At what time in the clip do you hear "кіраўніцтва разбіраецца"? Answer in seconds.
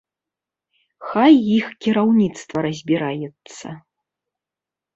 1.85-3.67